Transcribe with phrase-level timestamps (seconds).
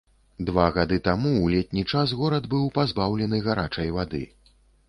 [0.45, 4.27] Два гады таму ў летні час горад быў пазбаўлены гарачай вады.